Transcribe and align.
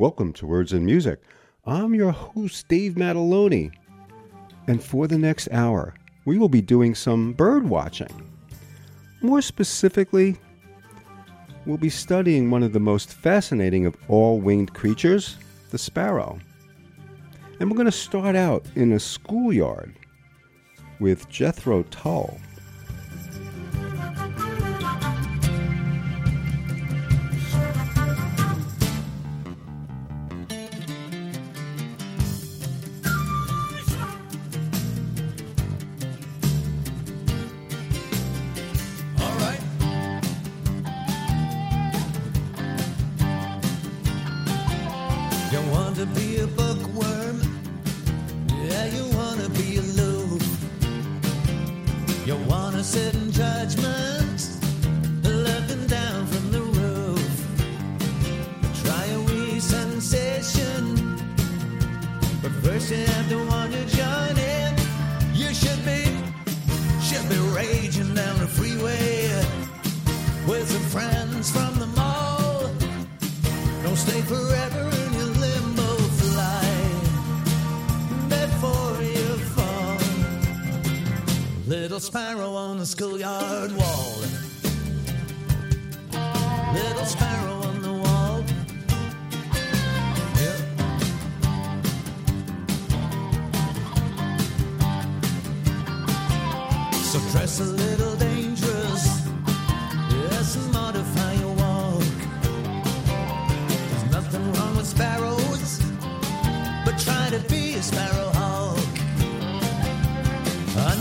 Welcome 0.00 0.32
to 0.32 0.46
Words 0.46 0.72
and 0.72 0.86
Music. 0.86 1.20
I'm 1.66 1.94
your 1.94 2.10
host, 2.10 2.66
Dave 2.68 2.94
Mataloni. 2.94 3.70
And 4.66 4.82
for 4.82 5.06
the 5.06 5.18
next 5.18 5.50
hour, 5.52 5.92
we 6.24 6.38
will 6.38 6.48
be 6.48 6.62
doing 6.62 6.94
some 6.94 7.34
bird 7.34 7.68
watching. 7.68 8.08
More 9.20 9.42
specifically, 9.42 10.38
we'll 11.66 11.76
be 11.76 11.90
studying 11.90 12.50
one 12.50 12.62
of 12.62 12.72
the 12.72 12.80
most 12.80 13.12
fascinating 13.12 13.84
of 13.84 13.94
all 14.08 14.40
winged 14.40 14.72
creatures, 14.72 15.36
the 15.70 15.76
sparrow. 15.76 16.38
And 17.60 17.70
we're 17.70 17.76
going 17.76 17.84
to 17.84 17.92
start 17.92 18.36
out 18.36 18.64
in 18.76 18.92
a 18.92 18.98
schoolyard 18.98 19.94
with 20.98 21.28
Jethro 21.28 21.82
Tull. 21.90 22.40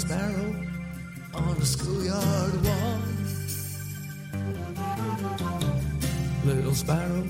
sparrow 0.00 0.54
on 1.34 1.56
a 1.58 1.66
schoolyard 1.66 2.64
wall. 2.64 3.00
Little 6.42 6.74
sparrow 6.74 7.26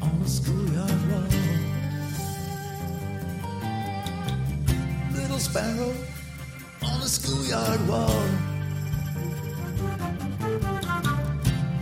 on 0.00 0.22
a 0.24 0.28
schoolyard 0.28 1.02
wall. 1.10 1.30
Little 5.16 5.40
sparrow 5.40 5.92
on 6.82 7.02
a 7.02 7.08
schoolyard 7.08 7.88
wall. 7.88 8.24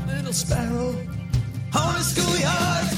Little 0.07 0.33
sparrow 0.33 0.97
on 1.75 1.97
a 1.97 2.03
schoolyard 2.03 2.98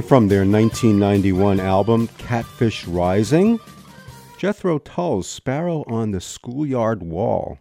And 0.00 0.08
from 0.08 0.28
their 0.28 0.46
1991 0.46 1.60
album, 1.60 2.08
Catfish 2.16 2.86
Rising, 2.86 3.60
Jethro 4.38 4.78
Tull's 4.78 5.28
Sparrow 5.28 5.84
on 5.86 6.12
the 6.12 6.22
Schoolyard 6.22 7.02
Wall, 7.02 7.58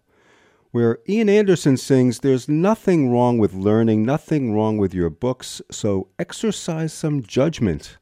where 0.72 1.00
Ian 1.10 1.28
Anderson 1.28 1.76
sings, 1.76 2.20
There's 2.20 2.48
nothing 2.48 3.12
wrong 3.12 3.40
with 3.40 3.54
learning, 3.54 4.06
nothing 4.06 4.56
wrong 4.56 4.78
with 4.78 4.94
your 4.94 5.10
books, 5.10 5.62
so 5.70 6.08
exercise 6.18 6.94
some 6.94 7.24
judgment. 7.24 7.98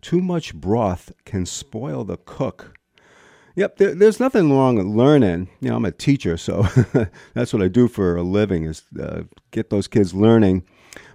Too 0.00 0.20
much 0.20 0.54
broth 0.54 1.10
can 1.24 1.44
spoil 1.44 2.04
the 2.04 2.18
cook. 2.18 2.78
Yep, 3.56 3.78
there, 3.78 3.94
there's 3.96 4.20
nothing 4.20 4.52
wrong 4.52 4.76
with 4.76 4.86
learning. 4.86 5.48
You 5.58 5.70
know, 5.70 5.76
I'm 5.78 5.84
a 5.84 5.90
teacher, 5.90 6.36
so 6.36 6.62
that's 7.34 7.52
what 7.52 7.60
I 7.60 7.66
do 7.66 7.88
for 7.88 8.14
a 8.14 8.22
living 8.22 8.66
is 8.66 8.84
uh, 9.00 9.22
get 9.50 9.70
those 9.70 9.88
kids 9.88 10.14
learning. 10.14 10.62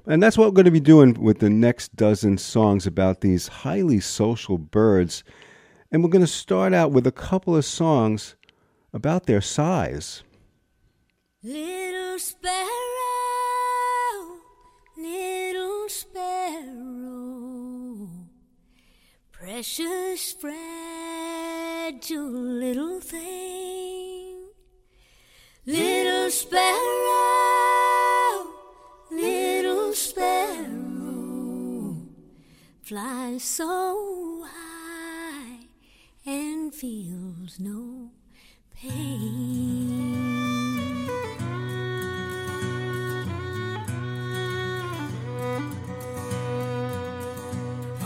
And 0.10 0.24
that's 0.24 0.38
what 0.40 0.48
we're 0.48 0.56
going 0.56 0.66
to 0.66 0.72
be 0.72 0.80
doing 0.80 1.14
with 1.22 1.38
the 1.38 1.52
next 1.52 1.96
dozen 1.96 2.40
songs 2.40 2.88
about 2.88 3.22
these 3.22 3.48
highly 3.48 4.00
social 4.00 4.58
birds. 4.58 5.24
And 5.92 6.04
we're 6.04 6.10
going 6.10 6.26
to 6.26 6.28
start 6.28 6.74
out 6.74 6.92
with 6.92 7.06
a 7.06 7.12
couple 7.12 7.56
of 7.56 7.64
songs 7.64 8.36
about 8.92 9.28
their 9.28 9.40
size. 9.40 10.24
Little 11.44 12.18
sparrow, 12.18 12.58
little 14.98 15.88
sparrow, 15.90 17.30
precious, 19.32 20.34
fragile 20.34 22.32
little 22.32 23.00
thing. 23.00 24.48
Little 25.68 26.32
sparrow, 26.32 27.49
flies 32.90 33.44
so 33.44 34.44
high 34.48 35.60
and 36.26 36.74
feels 36.74 37.60
no 37.60 38.10
pain. 38.74 40.18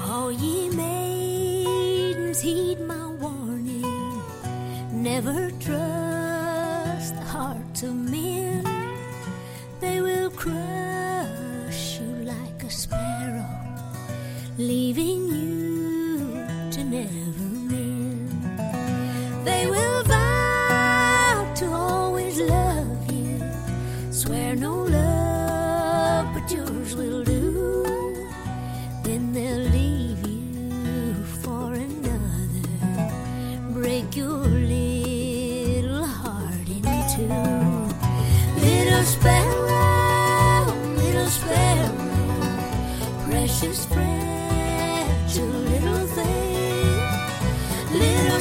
All 0.05 0.33
ye 0.33 0.67
maidens, 0.75 2.41
heed 2.41 2.81
my 2.81 3.07
warning. 3.21 4.21
Never 4.91 5.49
trust 5.61 5.82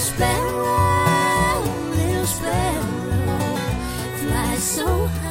sparrow, 0.02 1.62
little 1.94 2.26
sparrow, 2.26 3.56
flies 4.18 4.62
so 4.62 5.06
high 5.06 5.21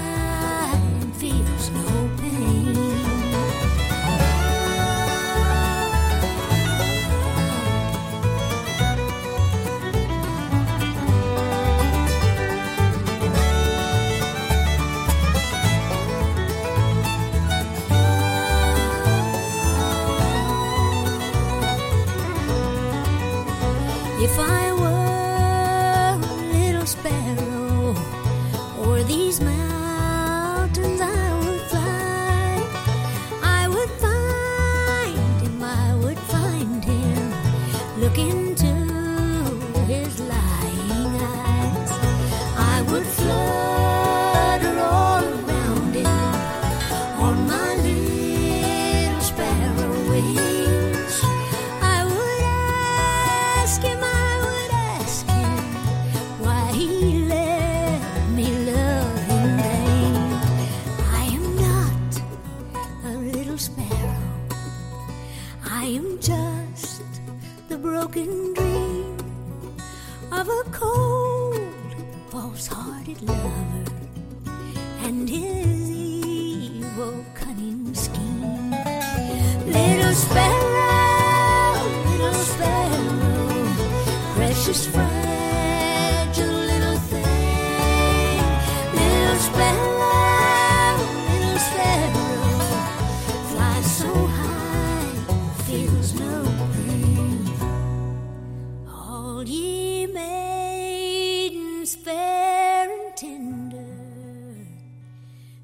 tender, 103.22 104.66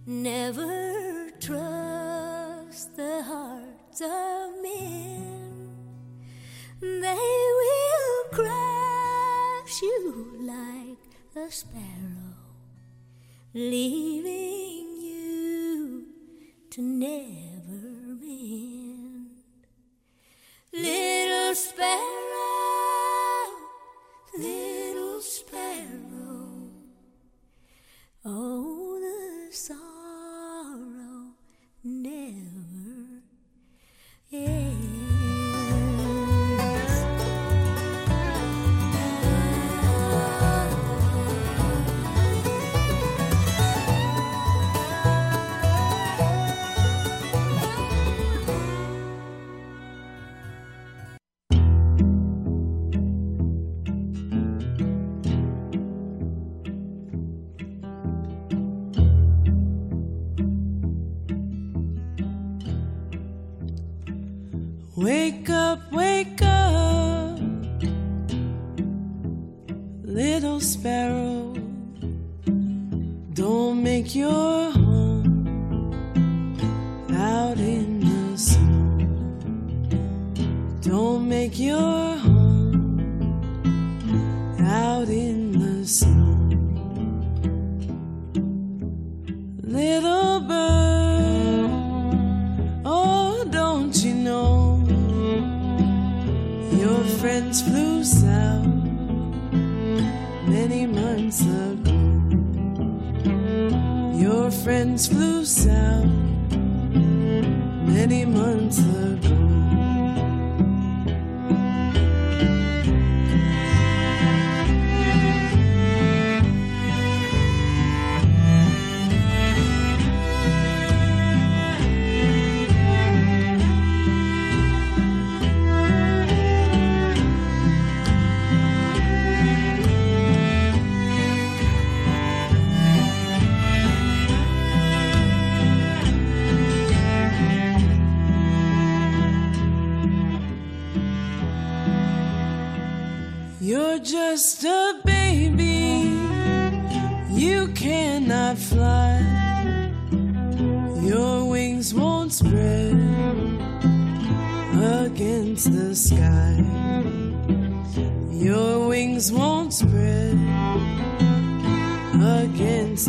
never 0.05 1.31
trust 1.39 2.95
the 2.95 3.23
hearts 3.23 3.99
of 3.99 4.61
men. 4.61 5.73
They 6.79 7.33
will 7.59 8.29
crush 8.31 9.81
you 9.81 10.37
like 10.41 10.99
a 11.35 11.51
sparrow, 11.51 12.35
leaving 13.55 14.85
you 15.01 16.05
to 16.69 16.81
never 16.83 17.46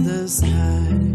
the 0.04 0.28
sky. 0.28 1.07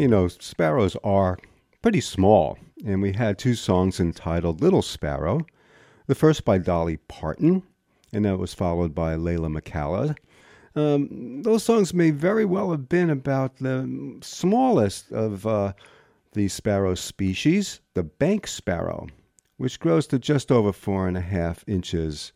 You 0.00 0.08
know, 0.08 0.28
sparrows 0.28 0.96
are 1.04 1.36
pretty 1.82 2.00
small, 2.00 2.56
and 2.86 3.02
we 3.02 3.12
had 3.12 3.36
two 3.36 3.54
songs 3.54 4.00
entitled 4.00 4.62
Little 4.62 4.80
Sparrow. 4.80 5.44
The 6.06 6.14
first 6.14 6.42
by 6.46 6.56
Dolly 6.56 6.96
Parton, 6.96 7.62
and 8.10 8.24
that 8.24 8.38
was 8.38 8.54
followed 8.54 8.94
by 8.94 9.14
Leyla 9.16 9.54
McCalla. 9.54 10.16
Um, 10.74 11.42
those 11.42 11.64
songs 11.64 11.92
may 11.92 12.12
very 12.12 12.46
well 12.46 12.70
have 12.70 12.88
been 12.88 13.10
about 13.10 13.56
the 13.56 14.16
smallest 14.22 15.12
of 15.12 15.46
uh, 15.46 15.74
the 16.32 16.48
sparrow 16.48 16.94
species, 16.94 17.80
the 17.92 18.02
bank 18.02 18.46
sparrow, 18.46 19.06
which 19.58 19.78
grows 19.78 20.06
to 20.06 20.18
just 20.18 20.50
over 20.50 20.72
four 20.72 21.08
and 21.08 21.18
a 21.18 21.20
half 21.20 21.62
inches. 21.68 22.32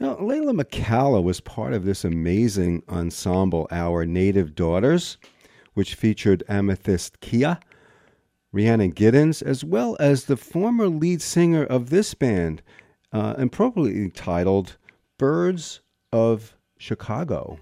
Now, 0.00 0.14
Leyla 0.14 0.58
McCalla 0.58 1.22
was 1.22 1.42
part 1.42 1.74
of 1.74 1.84
this 1.84 2.02
amazing 2.02 2.82
ensemble, 2.88 3.68
Our 3.70 4.06
Native 4.06 4.54
Daughters, 4.54 5.18
which 5.74 5.94
featured 5.94 6.42
Amythyst 6.48 7.18
Kiah, 7.20 7.60
Rhiannon 8.52 8.92
Giddens, 8.92 9.42
as 9.42 9.64
well 9.64 9.96
as 10.00 10.24
the 10.24 10.36
former 10.36 10.88
lead 10.88 11.20
singer 11.20 11.64
of 11.64 11.90
this 11.90 12.14
band, 12.14 12.62
uh, 13.12 13.34
appropriately 13.36 14.10
titled 14.10 14.76
Birds 15.18 15.80
of 16.12 16.54
Chicago. 16.78 17.58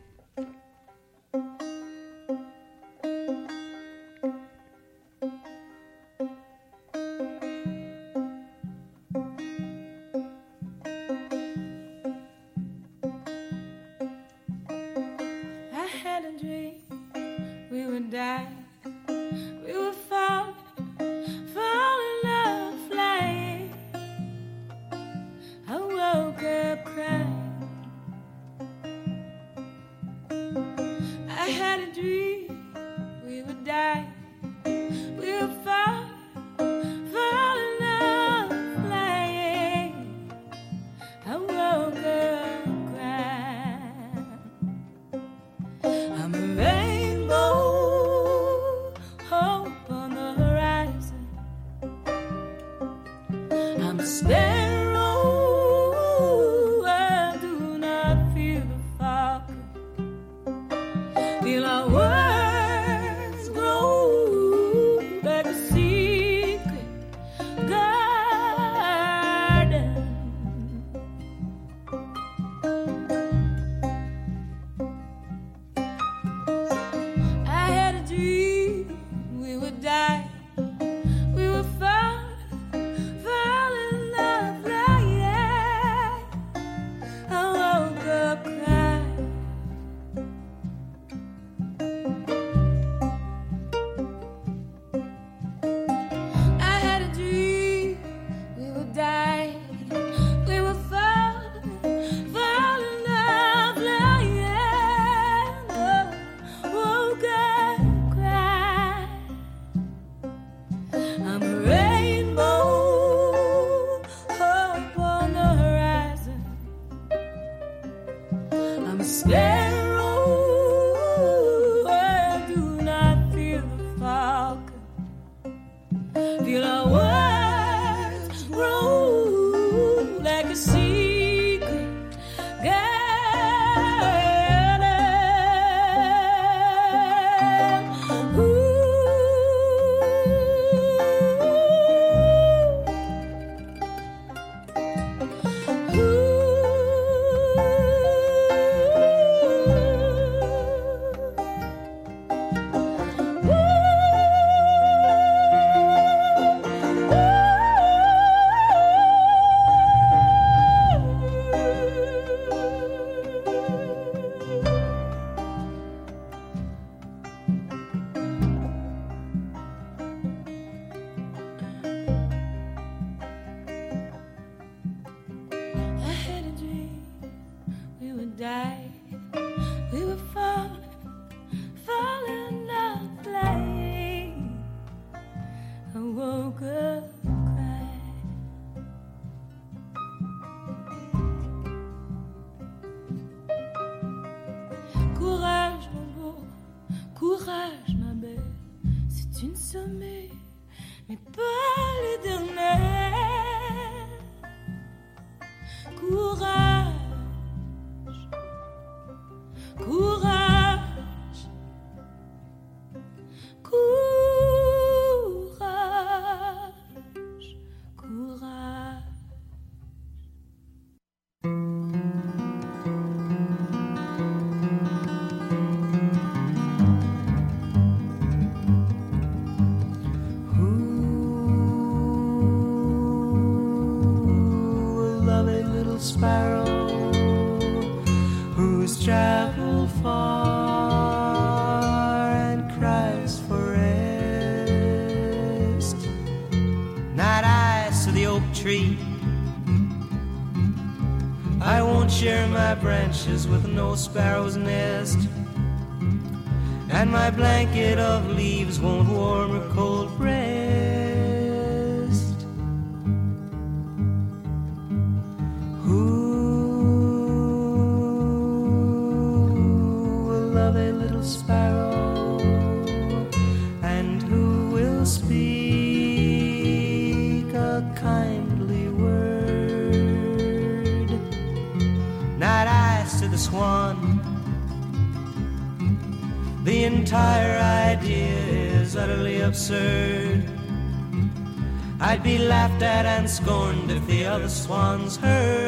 And 293.06 293.28
scorned 293.28 293.90
if 293.90 294.06
the 294.06 294.26
other 294.26 294.48
swans 294.48 295.16
heard. 295.16 295.61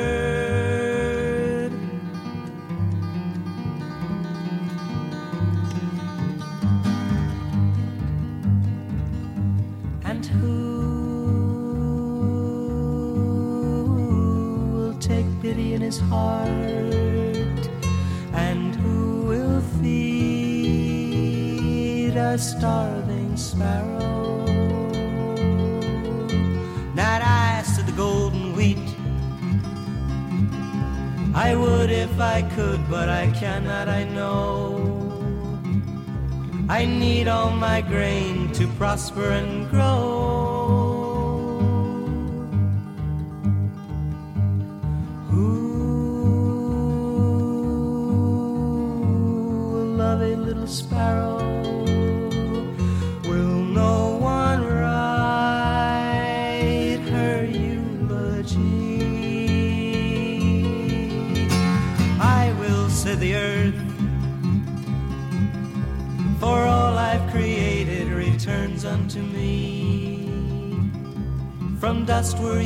My 37.75 37.81
grain 37.81 38.53
to 38.53 38.69
prosper 38.79 39.31
and 39.31 39.69
grow. 39.69 39.94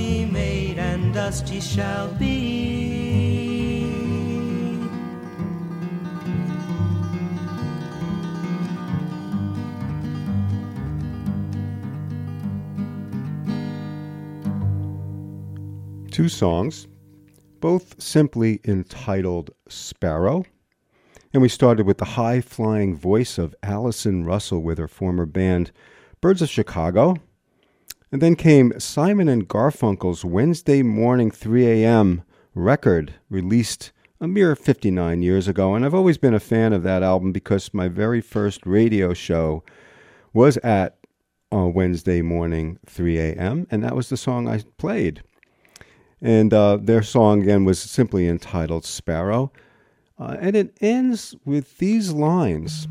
Made, 0.09 0.79
and 0.79 1.13
dust 1.15 1.49
ye 1.49 1.61
shall 1.61 2.09
be. 2.15 3.29
Two 16.11 16.29
songs, 16.29 16.89
both 17.61 18.03
simply 18.03 18.61
entitled 18.65 19.51
Sparrow. 19.69 20.45
And 21.33 21.43
we 21.43 21.49
started 21.49 21.87
with 21.87 21.99
the 21.99 22.05
high 22.05 22.41
flying 22.41 22.97
voice 22.97 23.39
of 23.39 23.55
Allison 23.63 24.25
Russell 24.25 24.61
with 24.61 24.79
her 24.79 24.89
former 24.89 25.27
band 25.27 25.71
Birds 26.21 26.43
of 26.43 26.49
Chicago. 26.49 27.19
And 28.11 28.23
then 28.23 28.37
came 28.37 28.79
Simon 28.81 29.29
and 29.29 29.47
Garfunkel's 29.47 30.25
Wednesday 30.25 30.83
Morning 30.83 31.31
3 31.31 31.67
a.m. 31.67 32.23
record, 32.55 33.15
released 33.29 33.93
a 34.21 34.27
mere 34.27 34.57
59 34.57 35.23
years 35.23 35.47
ago. 35.47 35.75
And 35.75 35.85
I've 35.85 35.95
always 35.95 36.17
been 36.17 36.35
a 36.35 36.41
fan 36.41 36.73
of 36.73 36.83
that 36.85 37.03
album 37.03 37.33
because 37.33 37.75
my 37.75 37.89
very 37.89 38.21
first 38.21 38.67
radio 38.67 39.13
show 39.13 39.63
was 40.33 40.57
at 40.59 40.97
uh, 41.53 41.67
Wednesday 41.67 42.23
morning 42.23 42.79
3 42.87 43.19
a.m. 43.19 43.67
And 43.71 43.85
that 43.85 43.95
was 43.95 44.09
the 44.09 44.17
song 44.17 44.49
I 44.49 44.63
played. 44.79 45.23
And 46.21 46.53
uh, 46.53 46.79
their 46.79 47.03
song 47.03 47.43
again 47.43 47.65
was 47.65 47.79
simply 47.79 48.27
entitled 48.27 48.85
Sparrow. 48.85 49.53
Uh, 50.19 50.37
and 50.41 50.57
it 50.57 50.77
ends 50.81 51.35
with 51.45 51.79
these 51.79 52.13
lines 52.13 52.89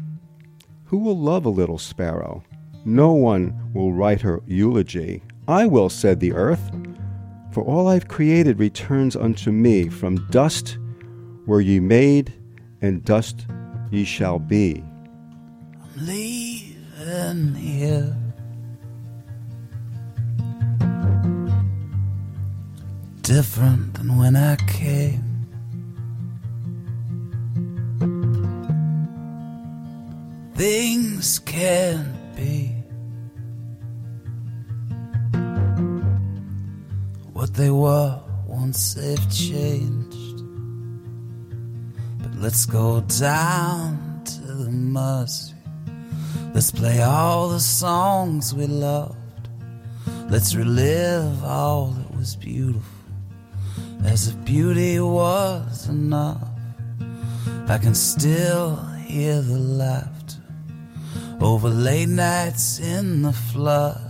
Who 0.85 0.99
will 0.99 1.17
love 1.17 1.45
a 1.45 1.49
little 1.49 1.77
sparrow? 1.77 2.43
No 2.87 3.11
one 3.11 3.69
will 3.73 3.91
write 3.91 4.21
her 4.21 4.41
eulogy. 4.47 5.21
I 5.45 5.65
will, 5.65 5.89
said 5.89 6.21
the 6.21 6.31
earth. 6.31 6.71
For 7.51 7.61
all 7.61 7.89
I've 7.89 8.07
created 8.07 8.59
returns 8.59 9.13
unto 9.13 9.51
me. 9.51 9.89
From 9.89 10.25
dust 10.29 10.77
were 11.45 11.59
ye 11.59 11.81
made, 11.81 12.33
and 12.81 13.03
dust 13.03 13.45
ye 13.91 14.05
shall 14.05 14.39
be. 14.39 14.85
I'm 15.81 16.05
leaving 16.05 17.55
here. 17.55 18.15
Different 23.21 23.95
than 23.95 24.17
when 24.17 24.37
I 24.37 24.55
came. 24.55 25.25
Things 30.55 31.39
can't 31.39 32.33
be 32.37 32.76
what 37.37 37.53
they 37.53 37.69
were 37.69 38.19
once 38.47 38.95
they've 38.95 39.31
changed. 39.31 40.41
But 42.17 42.33
let's 42.41 42.65
go 42.65 43.01
down 43.01 44.23
to 44.25 44.41
the 44.63 44.71
mercy. 44.71 45.53
Let's 46.55 46.71
play 46.71 47.03
all 47.03 47.49
the 47.49 47.59
songs 47.59 48.55
we 48.55 48.65
loved. 48.65 49.49
Let's 50.31 50.55
relive 50.55 51.43
all 51.43 51.91
that 51.91 52.17
was 52.17 52.35
beautiful. 52.35 52.81
As 54.03 54.29
if 54.29 54.43
beauty 54.43 54.99
was 54.99 55.87
enough, 55.89 56.49
I 57.67 57.77
can 57.77 57.93
still 57.93 58.77
hear 59.05 59.43
the 59.43 59.59
laughter 59.59 60.41
over 61.39 61.69
late 61.69 62.09
nights 62.09 62.79
in 62.79 63.21
the 63.21 63.33
flood 63.33 64.01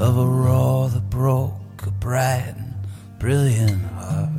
of 0.00 0.18
a 0.18 0.26
roar 0.26 0.88
that 0.88 1.08
broke 1.08 1.52
bright 2.06 2.54
and 2.56 2.72
brilliant 3.18 3.82
heart. 3.98 4.30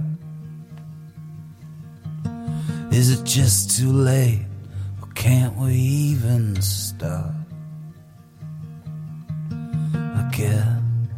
Is 2.94 3.12
it 3.12 3.26
just 3.26 3.78
too 3.78 3.92
late, 3.92 4.46
or 5.02 5.10
can't 5.16 5.54
we 5.58 5.74
even 5.74 6.62
start 6.62 7.36
again? 10.32 11.10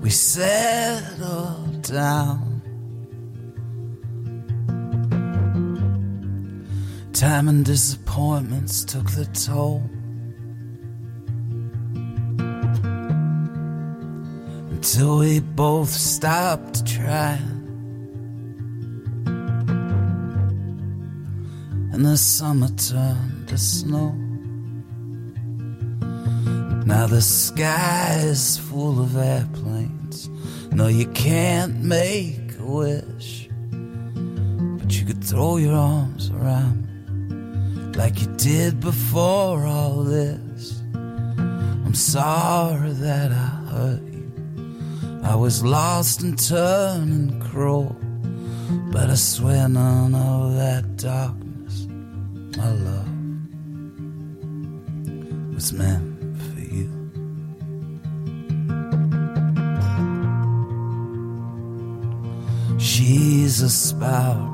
We 0.00 0.08
settled 0.08 1.82
down. 1.82 2.53
Time 7.14 7.46
and 7.46 7.64
disappointments 7.64 8.84
took 8.84 9.08
the 9.12 9.24
toll. 9.26 9.88
Until 14.72 15.18
we 15.18 15.38
both 15.38 15.90
stopped 15.90 16.84
trying. 16.84 17.62
And 21.92 22.04
the 22.04 22.16
summer 22.16 22.66
turned 22.66 23.46
to 23.46 23.58
snow. 23.58 24.10
Now 26.84 27.06
the 27.06 27.22
sky 27.22 28.22
is 28.24 28.58
full 28.58 29.00
of 29.00 29.16
airplanes. 29.16 30.28
No, 30.72 30.88
you 30.88 31.06
can't 31.12 31.80
make 31.80 32.58
a 32.58 32.64
wish. 32.64 33.48
But 33.70 34.98
you 34.98 35.06
could 35.06 35.22
throw 35.22 35.58
your 35.58 35.76
arms 35.76 36.30
around 36.30 36.88
like 37.96 38.20
you 38.20 38.26
did 38.36 38.80
before 38.80 39.66
all 39.66 40.02
this. 40.02 40.82
I'm 40.94 41.94
sorry 41.94 42.92
that 42.92 43.30
I 43.30 43.48
hurt 43.70 44.02
you. 44.12 44.32
I 45.22 45.34
was 45.36 45.62
lost 45.62 46.22
and 46.22 46.38
turning 46.38 47.40
cruel. 47.40 47.96
But 48.90 49.10
I 49.10 49.14
swear 49.14 49.68
none 49.68 50.14
of 50.14 50.54
that 50.54 50.96
darkness, 50.96 51.86
my 52.56 52.70
love, 52.70 53.08
was 55.54 55.72
meant 55.72 56.40
for 56.42 56.60
you. 56.60 56.90
She's 62.78 63.62
a 63.62 63.70
and 63.70 64.53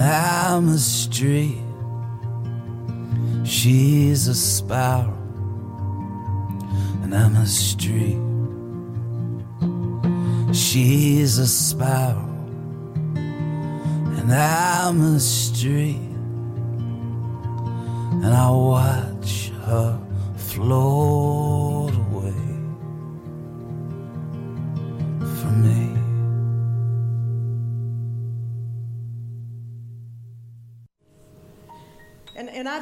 I'm 0.00 0.68
a 0.68 0.78
street. 0.78 1.58
She's 3.44 4.28
a 4.28 4.34
sparrow, 4.34 5.16
and 7.02 7.14
I'm 7.14 7.34
a 7.36 7.46
street. 7.46 8.18
She's 10.54 11.38
a 11.38 11.46
sparrow, 11.46 12.28
and 13.14 14.32
I'm 14.32 15.00
a 15.16 15.20
street. 15.20 15.96
And 18.22 18.26
I 18.26 18.50
watch 18.50 19.50
her 19.66 20.00
float 20.36 21.37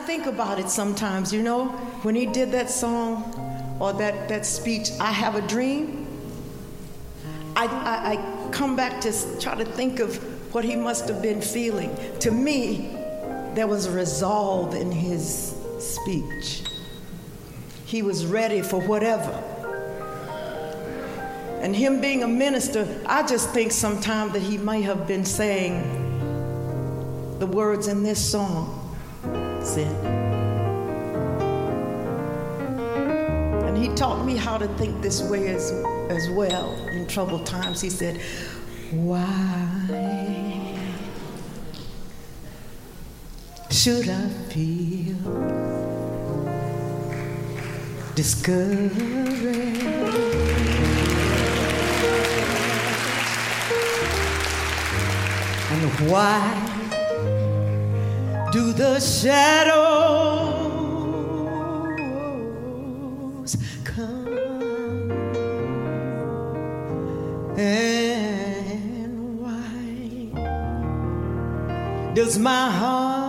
think 0.06 0.26
about 0.26 0.60
it 0.60 0.70
sometimes, 0.70 1.32
you 1.32 1.42
know, 1.42 1.66
when 2.02 2.14
he 2.14 2.26
did 2.26 2.52
that 2.52 2.70
song 2.70 3.76
or 3.80 3.92
that, 3.94 4.28
that 4.28 4.46
speech, 4.46 4.90
I 5.00 5.10
Have 5.10 5.34
a 5.34 5.42
Dream, 5.42 6.06
I, 7.56 7.66
I, 7.66 8.12
I 8.12 8.50
come 8.52 8.76
back 8.76 9.00
to 9.00 9.40
try 9.40 9.56
to 9.56 9.64
think 9.64 9.98
of 9.98 10.16
what 10.54 10.64
he 10.64 10.76
must 10.76 11.08
have 11.08 11.20
been 11.20 11.42
feeling. 11.42 11.94
To 12.20 12.30
me, 12.30 12.96
there 13.54 13.66
was 13.66 13.86
a 13.86 13.90
resolve 13.90 14.74
in 14.74 14.92
his 14.92 15.54
speech. 15.80 16.62
He 17.84 18.02
was 18.02 18.26
ready 18.26 18.62
for 18.62 18.80
whatever. 18.80 19.32
And 21.62 21.74
him 21.74 22.00
being 22.00 22.22
a 22.22 22.28
minister, 22.28 22.86
I 23.06 23.26
just 23.26 23.50
think 23.50 23.72
sometimes 23.72 24.34
that 24.34 24.42
he 24.42 24.56
might 24.56 24.84
have 24.84 25.08
been 25.08 25.24
saying 25.24 26.04
the 27.40 27.46
words 27.46 27.88
in 27.88 28.04
this 28.04 28.24
song 28.24 28.85
And 33.66 33.76
he 33.76 33.88
taught 33.96 34.24
me 34.24 34.36
how 34.36 34.56
to 34.58 34.68
think 34.78 35.02
this 35.02 35.20
way 35.22 35.48
as, 35.48 35.72
as 36.08 36.30
well 36.30 36.72
in 36.88 37.06
troubled 37.08 37.44
times. 37.46 37.80
He 37.80 37.90
said, 37.90 38.20
Why 38.92 39.26
should 43.70 44.08
I 44.08 44.28
feel 44.50 45.16
discouraged? 48.14 49.02
And 55.68 56.10
why 56.10 56.75
do 58.56 58.72
the 58.72 58.98
shadows 58.98 59.76
come? 63.84 64.28
And 67.58 69.12
why 69.42 70.30
does 72.14 72.38
my 72.38 72.70
heart 72.70 73.25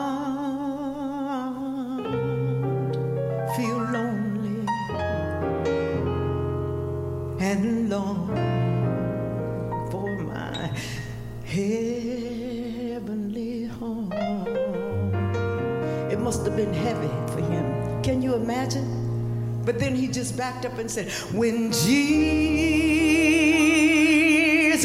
must 16.27 16.43
have 16.43 16.57
been 16.57 16.73
heavy 16.73 17.07
for 17.31 17.39
him. 17.39 18.03
Can 18.03 18.21
you 18.21 18.35
imagine? 18.35 19.61
But 19.63 19.79
then 19.79 19.95
he 19.95 20.09
just 20.09 20.35
backed 20.35 20.65
up 20.65 20.77
and 20.77 20.91
said, 20.91 21.09
When 21.33 21.71
Jesus 21.71 21.87
is 24.73 24.83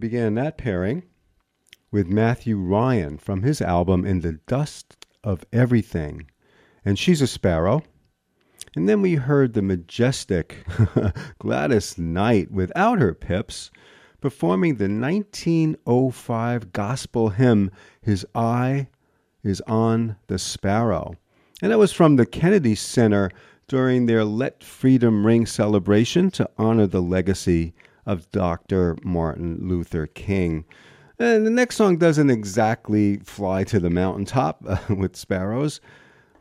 began 0.00 0.34
that 0.34 0.58
pairing 0.58 1.04
with 1.90 2.08
Matthew 2.08 2.56
Ryan 2.56 3.18
from 3.18 3.42
his 3.42 3.60
album 3.60 4.06
In 4.06 4.20
the 4.20 4.40
Dust 4.46 5.06
of 5.22 5.44
Everything. 5.52 6.30
And 6.84 6.98
she's 6.98 7.20
a 7.20 7.26
sparrow. 7.26 7.82
And 8.74 8.88
then 8.88 9.02
we 9.02 9.16
heard 9.16 9.52
the 9.52 9.62
majestic 9.62 10.64
Gladys 11.38 11.98
Knight 11.98 12.50
without 12.50 12.98
her 12.98 13.12
pips 13.12 13.70
performing 14.20 14.76
the 14.76 14.88
1905 14.88 16.72
gospel 16.72 17.30
hymn 17.30 17.70
His 18.00 18.26
Eye 18.34 18.88
is 19.42 19.60
on 19.62 20.16
the 20.26 20.38
Sparrow. 20.38 21.14
And 21.62 21.72
that 21.72 21.78
was 21.78 21.92
from 21.92 22.16
the 22.16 22.26
Kennedy 22.26 22.74
Center 22.74 23.30
during 23.66 24.06
their 24.06 24.24
Let 24.24 24.62
Freedom 24.62 25.26
Ring 25.26 25.46
celebration 25.46 26.30
to 26.32 26.48
honor 26.58 26.86
the 26.86 27.02
legacy 27.02 27.74
of 28.10 28.30
Dr. 28.32 28.96
Martin 29.04 29.68
Luther 29.68 30.06
King. 30.06 30.64
And 31.18 31.46
the 31.46 31.50
next 31.50 31.76
song 31.76 31.96
doesn't 31.96 32.28
exactly 32.30 33.18
fly 33.18 33.62
to 33.64 33.78
the 33.78 33.90
mountaintop 33.90 34.64
uh, 34.68 34.78
with 34.94 35.14
sparrows, 35.14 35.80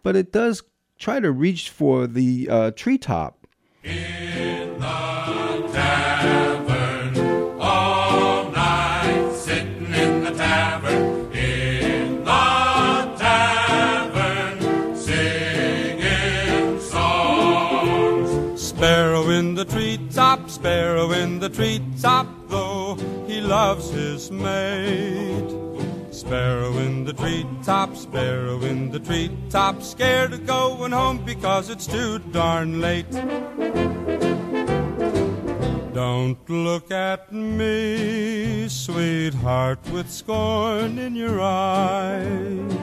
but 0.02 0.16
it 0.16 0.32
does 0.32 0.64
try 0.98 1.20
to 1.20 1.32
reach 1.32 1.70
for 1.70 2.08
the 2.08 2.48
uh, 2.50 2.72
treetop. 2.72 3.46
Treetop, 21.50 22.28
though 22.48 22.96
he 23.28 23.42
loves 23.42 23.90
his 23.90 24.32
mate. 24.32 25.56
Sparrow 26.12 26.78
in 26.78 27.06
the 27.06 27.14
treetop, 27.14 27.96
sparrow 27.96 28.60
in 28.62 28.92
the 28.92 29.00
treetop, 29.00 29.82
scared 29.82 30.34
of 30.34 30.46
going 30.46 30.92
home 30.92 31.24
because 31.26 31.70
it's 31.70 31.88
too 31.88 32.20
darn 32.32 32.82
late. 32.82 33.10
Don't 35.94 36.38
look 36.50 36.92
at 36.92 37.32
me, 37.32 38.68
sweetheart, 38.70 39.80
with 39.92 40.10
scorn 40.10 40.98
in 40.98 41.16
your 41.16 41.42
eyes. 41.42 42.74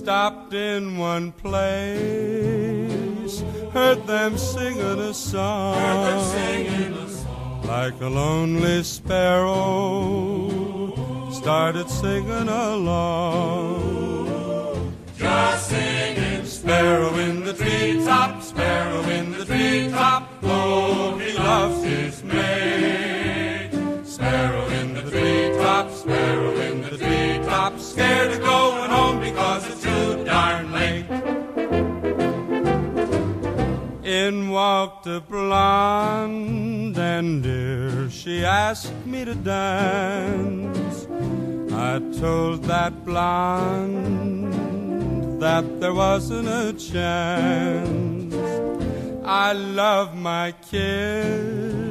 Stopped 0.02 0.54
in 0.56 0.98
one 0.98 1.32
place, 1.32 2.02
heard 3.72 4.08
them 4.08 4.36
singing 4.36 4.82
a 4.82 5.14
song. 5.14 5.76
Like 7.66 8.02
a 8.02 8.08
lonely 8.08 8.82
sparrow, 8.82 10.50
started 11.32 11.88
singing 11.88 12.50
along. 12.50 13.78
Just 15.20 15.70
singing, 15.70 16.46
Sparrow 16.46 17.14
in 17.20 17.44
the 17.44 17.54
treetop, 17.54 18.42
sparrow 18.42 19.04
in 19.04 19.34
the 19.34 19.46
treetop, 19.46 20.28
oh, 20.42 21.16
he 21.20 21.34
loves 21.38 21.84
his 21.84 22.24
mate. 22.24 23.70
Sparrow 24.04 24.66
in 24.66 24.96
the 24.96 25.04
treetop, 25.12 25.92
sparrow 25.92 26.56
in 26.56 26.82
the 26.82 26.98
treetop, 26.98 27.80
scared 27.80 28.32
of 28.32 28.42
going 28.42 28.71
In 34.32 34.50
walked 34.50 35.08
a 35.08 35.20
blonde, 35.20 36.98
and 36.98 37.44
dear, 37.44 38.10
she 38.10 38.46
asked 38.46 39.06
me 39.06 39.26
to 39.26 39.36
dance. 39.36 41.06
I 41.74 42.00
told 42.18 42.64
that 42.64 43.04
blonde 43.04 44.54
that 45.42 45.82
there 45.82 45.94
wasn't 45.94 46.48
a 46.48 46.72
chance. 46.72 48.34
I 49.26 49.52
love 49.52 50.16
my 50.16 50.54
kids 50.72 51.84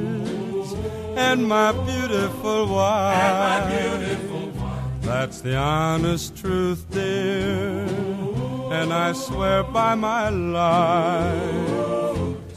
and 1.15 1.47
my 1.47 1.71
beautiful 1.73 2.65
wife. 2.65 3.69
That's 5.01 5.41
the 5.41 5.57
honest 5.57 6.35
truth, 6.35 6.89
dear, 6.89 7.85
and 8.79 8.91
I 8.91 9.13
swear 9.13 9.61
by 9.61 9.93
my 9.93 10.29
life. 10.29 12.10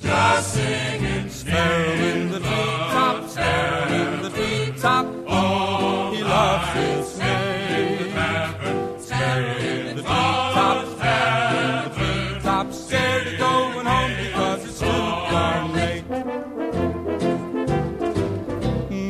Just 0.05 0.55
singing, 0.55 1.29
Sparrow 1.31 1.93
in 1.93 2.31
the 2.31 2.41
treetop, 2.41 3.29
sparrow 3.29 3.93
in 3.93 4.23
the 4.23 4.31
treetop. 4.31 5.07
Oh, 5.27 6.13
he 6.15 6.23
loves 6.23 6.69
his 6.79 7.19
mate. 7.19 8.11
Sparrow 9.01 9.57
in 9.57 9.97
the 9.97 10.03
treetop, 10.03 10.87
sparrow 10.97 11.57
in 11.69 11.77
the 11.85 11.91
treetop. 11.97 12.67
Scared 12.73 13.27
of 13.29 13.39
going 13.39 13.87
home 13.87 14.15
because 14.25 14.61
it's 14.69 14.79
too 14.81 14.87
darn 15.33 15.65
late. 15.73 16.05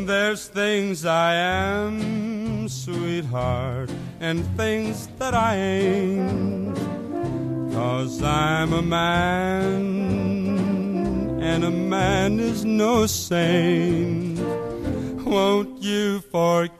There's 0.06 0.44
things 0.48 1.04
I 1.04 1.34
am, 1.34 2.68
sweetheart, 2.68 3.90
and 4.20 4.44
things 4.56 5.08
that 5.18 5.34
I 5.34 5.56
ain't. 5.56 6.76
Cause 7.72 8.22
I'm 8.22 8.72
a 8.72 8.82
man, 8.82 9.93
and 11.54 11.64
a 11.64 11.70
man 11.70 12.40
is 12.40 12.64
no 12.64 13.06
saint. 13.06 14.40
Won't 15.24 15.80
you 15.80 16.18
forgive? 16.18 16.74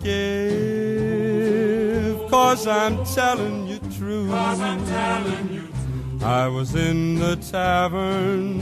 Cause 2.28 2.66
I'm 2.66 3.04
telling 3.04 3.68
you 3.68 3.78
true. 3.96 4.26
Cause 4.28 4.60
I'm 4.60 4.84
telling 4.86 5.52
you 5.52 5.60
true. 5.60 6.18
I 6.26 6.48
was 6.48 6.74
in 6.74 7.20
the 7.20 7.36
tavern, 7.36 8.60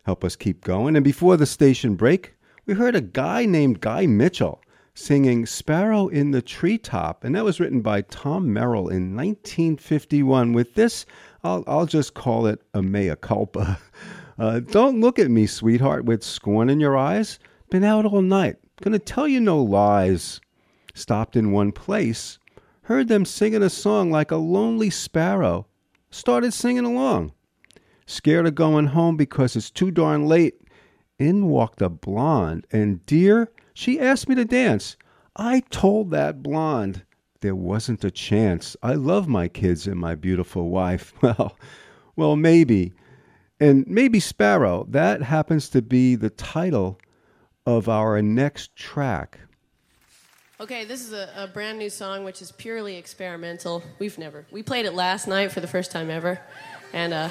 Help 0.04 0.24
us 0.24 0.36
keep 0.36 0.64
going. 0.64 0.96
And 0.96 1.04
before 1.04 1.38
the 1.38 1.46
station 1.46 1.96
break, 1.96 2.34
we 2.66 2.74
heard 2.74 2.96
a 2.96 3.02
guy 3.02 3.46
named 3.46 3.82
Guy 3.82 4.08
Mitchell 4.08 4.62
singing 4.96 5.46
Sparrow 5.46 6.08
in 6.08 6.32
the 6.32 6.42
Treetop, 6.42 7.24
and 7.24 7.36
that 7.36 7.44
was 7.44 7.60
written 7.60 7.82
by 7.82 8.02
Tom 8.02 8.54
Merrill 8.54 8.90
in 8.90 9.16
1951. 9.16 10.54
With 10.54 10.76
this, 10.76 11.06
I'll, 11.44 11.64
I'll 11.68 11.86
just 11.86 12.14
call 12.14 12.48
it 12.48 12.62
a 12.74 12.82
mea 12.82 13.16
culpa. 13.20 13.78
Uh, 14.38 14.60
don't 14.60 15.00
look 15.00 15.20
at 15.20 15.30
me, 15.30 15.46
sweetheart, 15.46 16.06
with 16.06 16.24
scorn 16.24 16.70
in 16.70 16.80
your 16.80 16.98
eyes. 16.98 17.40
Been 17.70 17.84
out 17.84 18.06
all 18.06 18.22
night. 18.22 18.58
Gonna 18.82 19.00
tell 19.00 19.28
you 19.28 19.40
no 19.40 19.62
lies. 19.62 20.42
Stopped 20.94 21.36
in 21.36 21.52
one 21.52 21.72
place. 21.72 22.40
Heard 22.84 23.08
them 23.08 23.26
singing 23.26 23.64
a 23.64 23.70
song 23.70 24.12
like 24.12 24.32
a 24.32 24.36
lonely 24.36 24.90
sparrow. 24.90 25.68
Started 26.12 26.54
singing 26.54 26.86
along. 26.86 27.32
Scared 28.06 28.46
of 28.46 28.56
going 28.56 28.88
home 28.88 29.16
because 29.16 29.56
it's 29.56 29.72
too 29.72 29.92
darn 29.92 30.26
late. 30.26 30.56
In 31.18 31.48
walked 31.48 31.82
a 31.82 31.90
blonde, 31.90 32.68
and 32.72 33.06
dear, 33.06 33.52
she 33.74 34.00
asked 34.00 34.28
me 34.28 34.36
to 34.36 34.46
dance. 34.46 34.98
I 35.36 35.62
told 35.70 36.12
that 36.12 36.44
blonde 36.44 37.04
there 37.42 37.56
wasn't 37.56 38.04
a 38.04 38.12
chance. 38.12 38.76
I 38.84 38.94
love 38.96 39.28
my 39.28 39.48
kids 39.48 39.88
and 39.88 40.00
my 40.00 40.16
beautiful 40.16 40.70
wife. 40.70 41.14
Well, 41.22 41.58
well, 42.16 42.36
maybe. 42.36 42.94
And 43.64 43.88
maybe 43.88 44.20
Sparrow, 44.20 44.86
that 44.90 45.22
happens 45.22 45.70
to 45.70 45.82
be 45.82 46.16
the 46.16 46.30
title 46.30 47.00
of 47.66 47.88
our 47.88 48.22
next 48.22 48.76
track. 48.76 49.40
Okay, 50.60 50.84
this 50.84 51.02
is 51.02 51.14
a, 51.14 51.30
a 51.38 51.48
brand 51.48 51.80
new 51.80 51.90
song 51.90 52.26
which 52.26 52.42
is 52.42 52.52
purely 52.52 52.98
experimental. 52.98 53.82
We've 54.00 54.18
never 54.18 54.46
we 54.52 54.64
played 54.64 54.86
it 54.86 54.94
last 54.94 55.30
night 55.30 55.54
for 55.54 55.62
the 55.62 55.68
first 55.70 55.92
time 55.92 56.10
ever, 56.10 56.42
and 56.92 57.14
uh, 57.14 57.30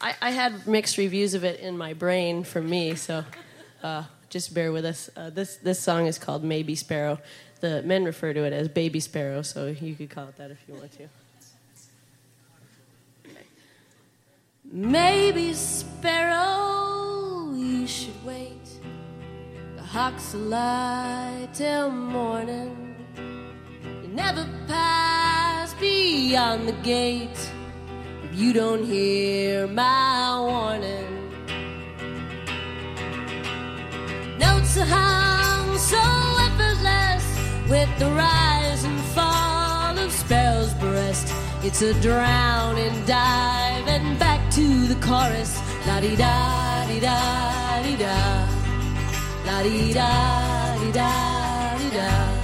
I, 0.00 0.16
I 0.20 0.30
had 0.30 0.66
mixed 0.66 0.98
reviews 0.98 1.34
of 1.34 1.44
it 1.44 1.60
in 1.60 1.78
my 1.78 1.94
brain 1.94 2.42
from 2.42 2.68
me, 2.68 2.96
so 2.96 3.24
uh, 3.84 4.02
just 4.30 4.52
bear 4.52 4.72
with 4.72 4.84
us. 4.84 5.10
Uh, 5.16 5.30
this 5.30 5.58
this 5.58 5.78
song 5.78 6.06
is 6.06 6.18
called 6.18 6.42
Maybe 6.42 6.74
Sparrow. 6.74 7.20
The 7.60 7.82
men 7.82 8.02
refer 8.02 8.32
to 8.32 8.42
it 8.42 8.52
as 8.52 8.66
Baby 8.66 8.98
Sparrow, 8.98 9.42
so 9.42 9.68
you 9.68 9.94
could 9.94 10.10
call 10.10 10.26
it 10.26 10.36
that 10.38 10.50
if 10.50 10.58
you 10.66 10.74
want 10.74 10.90
to. 10.98 11.08
Maybe 14.72 15.52
Sparrow, 15.52 17.52
you 17.56 17.88
should 17.88 18.24
wait. 18.24 18.68
The 19.74 19.82
hawks 19.82 20.32
lie 20.32 21.48
till 21.52 21.90
morning. 21.90 22.94
You 23.16 24.08
never 24.14 24.48
pass 24.68 25.74
beyond 25.74 26.68
the 26.68 26.76
gate 26.84 27.50
if 28.22 28.38
you 28.38 28.52
don't 28.52 28.84
hear 28.84 29.66
my 29.66 30.38
warning. 30.38 31.32
Notes 34.38 34.78
are 34.78 34.86
hung 34.86 35.78
so 35.78 35.98
effortless 36.46 37.26
with 37.68 37.90
the 37.98 38.08
rise 38.12 38.84
and 38.84 39.00
fall 39.16 39.98
of 39.98 40.12
Sparrow's 40.12 40.74
breast. 40.74 41.49
It's 41.62 41.82
a 41.82 41.92
drowning 42.00 43.04
dive 43.04 43.86
and 43.86 44.18
back 44.18 44.50
to 44.52 44.86
the 44.86 44.94
chorus. 44.94 45.60
La 45.86 46.00
di 46.00 46.16
da 46.16 46.86
di 46.88 46.98
da 47.00 47.82
di 47.82 47.96
da. 47.96 48.48
La 49.44 49.62
di 49.62 49.92
da 49.92 50.76
di 50.80 50.90
da 50.90 51.76
di 51.78 51.90
da. 51.90 52.39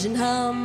The 0.00 0.06
engine 0.08 0.59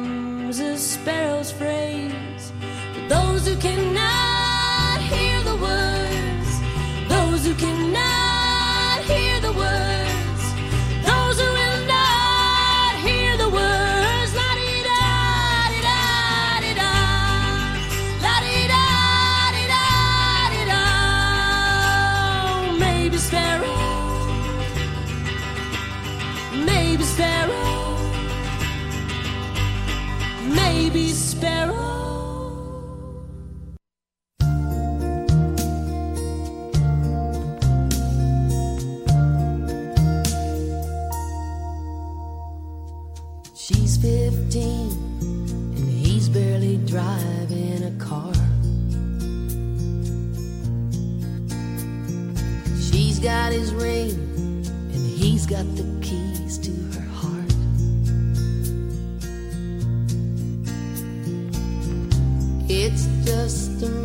got 53.25 53.51
his 53.51 53.73
ring 53.73 54.11
and 54.93 55.03
he's 55.03 55.47
got 55.47 55.65
the 55.75 55.83
keys 55.99 56.59
to 56.59 56.69
her 56.93 57.07
heart. 57.09 57.55
It's 62.69 63.07
just 63.25 63.81
a 63.81 64.04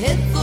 with 0.00 0.35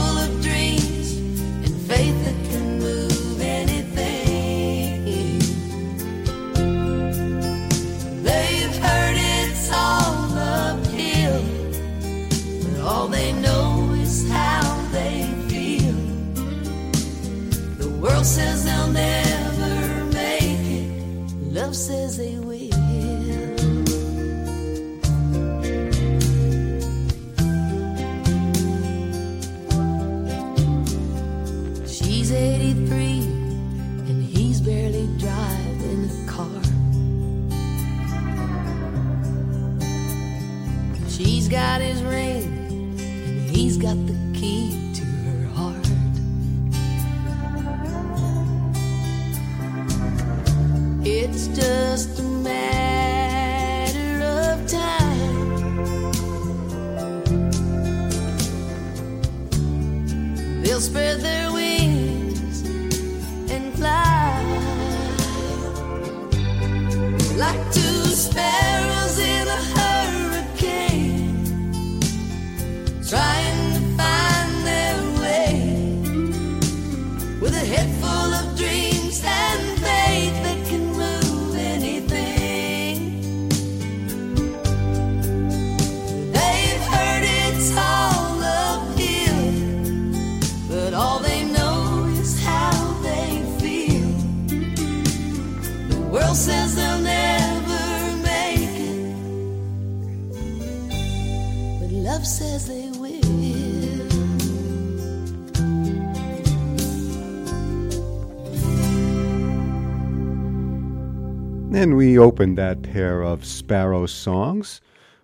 And 111.76 111.98
we 111.98 112.20
opened 112.20 112.56
that 112.60 112.84
pair 112.84 113.24
of 113.24 113.44
Sparrow 113.44 114.06
songs 114.06 114.80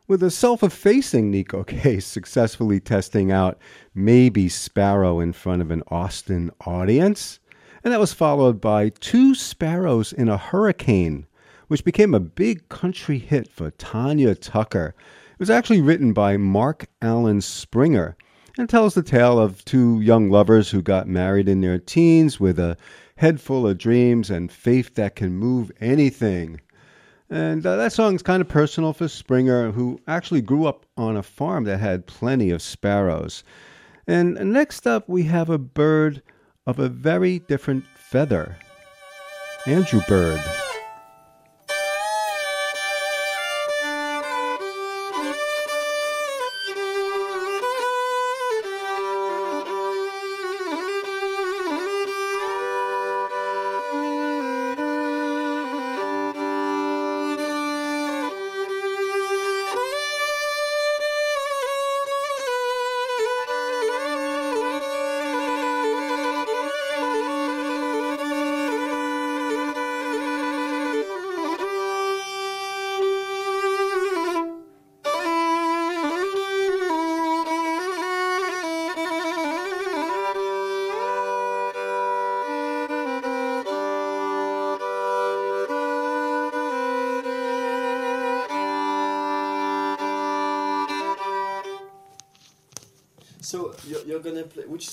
with 0.07 0.23
a 0.23 0.31
self 0.31 0.63
effacing 0.63 1.31
Neko 1.31 1.65
Case 1.67 2.07
successfully 2.07 2.79
testing 2.79 3.31
out 3.31 3.59
Maybe 3.93 4.49
Sparrow 4.49 5.19
in 5.19 5.31
front 5.31 5.61
of 5.61 5.69
an 5.69 5.83
Austin 5.89 6.49
audience. 6.65 7.39
And 7.83 7.93
that 7.93 7.99
was 7.99 8.13
followed 8.13 8.59
by 8.59 8.89
Two 8.89 9.35
Sparrows 9.35 10.11
in 10.11 10.27
a 10.27 10.37
Hurricane, 10.37 11.27
which 11.67 11.85
became 11.85 12.15
a 12.15 12.19
big 12.19 12.67
country 12.67 13.19
hit 13.19 13.47
for 13.47 13.69
Tanya 13.69 14.33
Tucker. 14.33 14.95
It 15.33 15.39
was 15.39 15.51
actually 15.51 15.81
written 15.81 16.13
by 16.13 16.35
Mark 16.37 16.87
Alan 16.99 17.41
Springer 17.41 18.17
and 18.57 18.67
tells 18.67 18.95
the 18.95 19.03
tale 19.03 19.39
of 19.39 19.63
two 19.65 20.01
young 20.01 20.31
lovers 20.31 20.71
who 20.71 20.81
got 20.81 21.07
married 21.07 21.47
in 21.47 21.61
their 21.61 21.77
teens 21.77 22.39
with 22.39 22.57
a 22.57 22.75
head 23.19 23.41
full 23.41 23.67
of 23.67 23.77
dreams 23.77 24.29
and 24.29 24.49
faith 24.49 24.95
that 24.95 25.13
can 25.13 25.33
move 25.33 25.69
anything. 25.81 26.61
And 27.29 27.65
uh, 27.65 27.75
that 27.75 27.91
song's 27.91 28.23
kind 28.23 28.39
of 28.39 28.47
personal 28.47 28.93
for 28.93 29.09
Springer, 29.09 29.71
who 29.71 29.99
actually 30.07 30.41
grew 30.41 30.65
up 30.65 30.85
on 30.95 31.17
a 31.17 31.21
farm 31.21 31.65
that 31.65 31.79
had 31.79 32.07
plenty 32.07 32.49
of 32.49 32.61
sparrows. 32.61 33.43
And 34.07 34.35
next 34.53 34.87
up, 34.87 35.09
we 35.09 35.23
have 35.23 35.49
a 35.49 35.57
bird 35.57 36.23
of 36.65 36.79
a 36.79 36.87
very 36.87 37.39
different 37.39 37.83
feather 37.93 38.55
Andrew 39.65 40.01
Bird. 40.07 40.39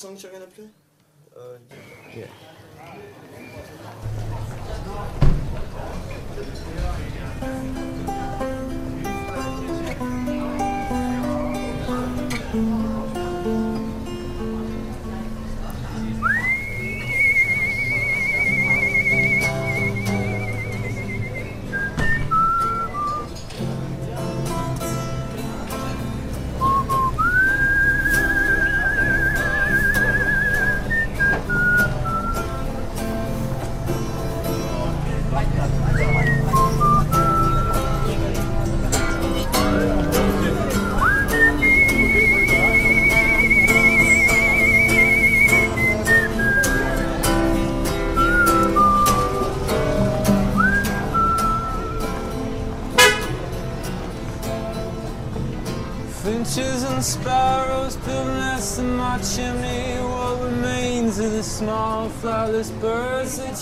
Gonna 0.02 0.46
play 0.46 0.66
which 0.66 0.66
songs 0.66 0.66
you're 0.66 0.75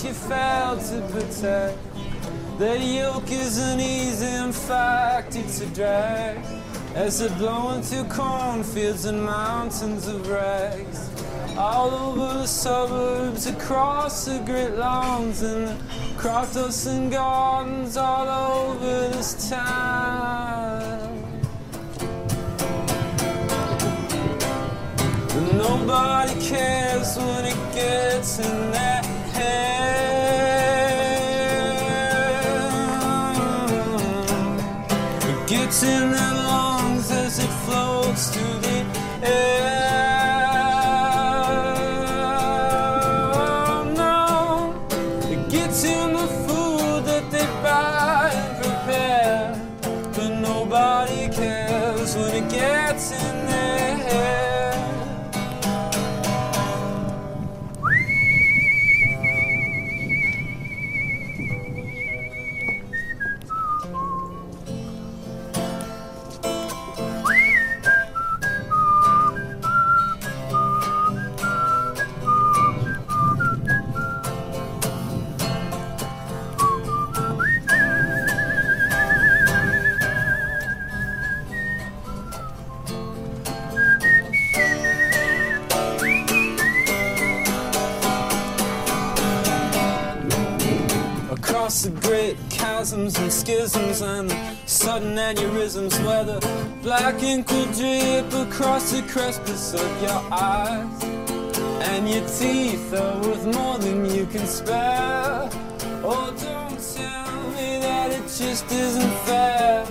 you 0.05 0.13
failed 0.13 0.81
to 0.81 1.01
protect? 1.11 1.77
Their 2.59 2.77
yoke 2.77 3.31
is 3.31 3.57
an 3.57 3.79
easy, 3.79 4.27
in 4.27 4.51
fact, 4.51 5.35
it's 5.35 5.61
a 5.61 5.65
drag. 5.67 6.37
As 6.93 7.19
they're 7.19 7.37
blowing 7.37 7.81
through 7.81 8.05
cornfields 8.05 9.05
and 9.05 9.25
mountains 9.25 10.07
of 10.07 10.27
rags. 10.27 11.09
All 11.57 11.89
over 11.89 12.39
the 12.39 12.47
suburbs, 12.47 13.47
across 13.47 14.25
the 14.25 14.39
great 14.45 14.75
lawns 14.75 15.41
and 15.41 15.67
the 15.69 15.77
crop 16.17 16.55
and 16.55 17.11
gardens 17.11 17.97
all 17.97 18.27
over 18.27 19.09
this 19.09 19.49
town. 19.49 21.21
But 25.27 25.53
nobody 25.53 26.33
cares 26.47 27.17
when 27.17 27.45
it 27.45 27.73
gets 27.73 28.39
in 28.39 28.71
their 28.71 29.14
cares 52.43 53.13
crespus 99.15 99.73
of 99.73 100.01
your 100.01 100.21
eyes 100.29 101.03
and 101.87 102.09
your 102.09 102.27
teeth 102.27 102.93
are 102.93 103.17
worth 103.21 103.45
more 103.55 103.77
than 103.77 104.03
you 104.13 104.25
can 104.25 104.45
spare. 104.45 105.49
Oh 106.03 106.35
don't 106.43 106.77
tell 106.97 107.51
me 107.51 107.79
that 107.79 108.11
it 108.11 108.23
just 108.23 108.69
isn't 108.69 109.15
fair. 109.25 109.85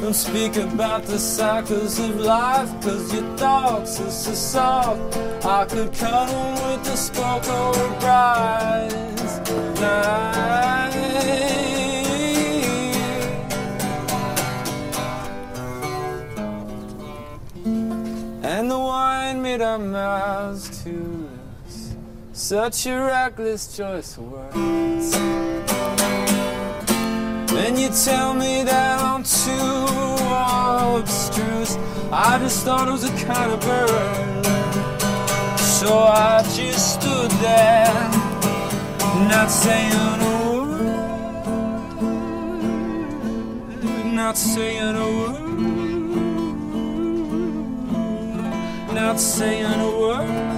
Don't 0.00 0.12
speak 0.12 0.56
about 0.56 1.04
the 1.04 1.16
cycles 1.16 2.00
of 2.00 2.18
life 2.18 2.68
cause 2.82 3.14
your 3.14 3.36
thoughts 3.36 4.00
are 4.00 4.10
so 4.10 4.34
soft. 4.34 5.16
I 5.46 5.64
could 5.66 5.92
'em 6.32 6.54
with 6.64 6.82
the 6.88 6.96
or 7.48 7.70
a 7.86 8.00
bright 8.00 8.90
night 9.80 11.55
our 19.60 19.78
mouths 19.78 20.82
too 20.82 21.28
loose. 21.66 21.94
Such 22.32 22.86
a 22.86 22.98
reckless 22.98 23.76
choice 23.76 24.16
of 24.18 24.32
words. 24.32 25.16
And 27.66 27.78
you 27.78 27.88
tell 27.88 28.34
me 28.34 28.64
that 28.64 29.00
I'm 29.00 29.22
too 29.22 29.86
abstruse. 31.00 31.78
I 32.12 32.38
just 32.38 32.64
thought 32.64 32.88
it 32.88 32.92
was 32.92 33.04
a 33.04 33.10
kind 33.24 33.52
of 33.52 33.60
bird. 33.60 34.46
So 35.58 35.98
I 35.98 36.42
just 36.54 37.00
stood 37.00 37.30
there, 37.42 38.10
not 39.28 39.50
saying 39.50 39.92
a 39.92 40.18
word, 43.72 44.14
not 44.14 44.36
saying 44.36 44.96
a 44.96 45.00
word. 45.00 45.45
Not 49.06 49.20
saying 49.20 49.64
a 49.64 50.00
word. 50.00 50.55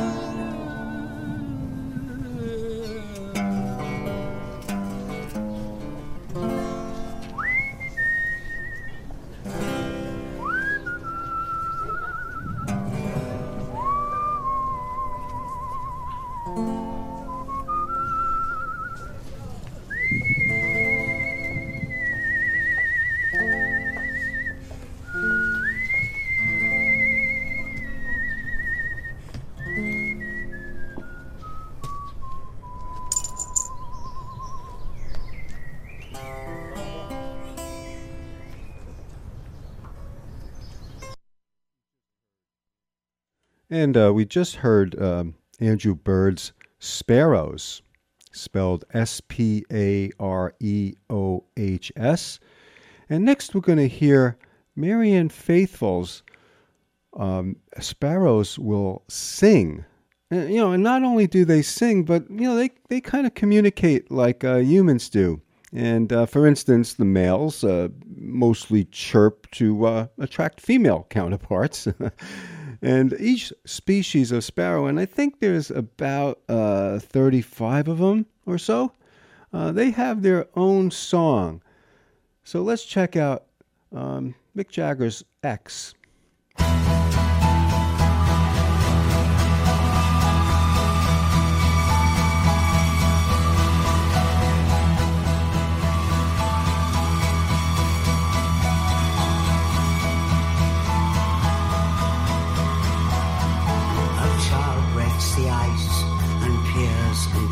And 43.70 43.96
uh, 43.96 44.12
we 44.14 44.24
just 44.24 44.56
heard 44.56 45.00
um, 45.00 45.34
Andrew 45.60 45.94
Bird's 45.94 46.52
Sparrows, 46.78 47.82
spelled 48.32 48.84
S 48.94 49.20
P 49.20 49.64
A 49.72 50.10
R 50.18 50.54
E 50.60 50.94
O 51.10 51.44
H 51.56 51.92
S. 51.96 52.38
And 53.10 53.24
next 53.24 53.54
we're 53.54 53.60
going 53.60 53.78
to 53.78 53.88
hear 53.88 54.38
Marianne 54.76 55.28
Faithfull's 55.28 56.22
um, 57.16 57.56
Sparrows 57.78 58.58
Will 58.58 59.02
Sing. 59.08 59.84
And, 60.30 60.50
you 60.50 60.58
know, 60.58 60.72
and 60.72 60.82
not 60.82 61.02
only 61.02 61.26
do 61.26 61.44
they 61.44 61.62
sing, 61.62 62.04
but, 62.04 62.30
you 62.30 62.42
know, 62.42 62.54
they, 62.54 62.70
they 62.88 63.00
kind 63.00 63.26
of 63.26 63.34
communicate 63.34 64.10
like 64.10 64.44
uh, 64.44 64.56
humans 64.56 65.08
do. 65.08 65.40
And 65.72 66.12
uh, 66.12 66.26
for 66.26 66.46
instance, 66.46 66.94
the 66.94 67.04
males 67.04 67.64
uh, 67.64 67.88
mostly 68.16 68.84
chirp 68.84 69.50
to 69.52 69.86
uh, 69.86 70.06
attract 70.18 70.60
female 70.60 71.06
counterparts. 71.10 71.88
and 72.80 73.14
each 73.18 73.52
species 73.64 74.32
of 74.32 74.44
sparrow, 74.44 74.86
and 74.86 75.00
I 75.00 75.06
think 75.06 75.40
there's 75.40 75.70
about 75.70 76.40
uh, 76.48 76.98
35 76.98 77.88
of 77.88 77.98
them 77.98 78.26
or 78.46 78.58
so, 78.58 78.92
uh, 79.52 79.72
they 79.72 79.90
have 79.90 80.22
their 80.22 80.46
own 80.54 80.90
song. 80.90 81.62
So 82.44 82.62
let's 82.62 82.84
check 82.84 83.16
out 83.16 83.44
um, 83.94 84.34
Mick 84.56 84.68
Jagger's 84.68 85.24
X. 85.42 85.94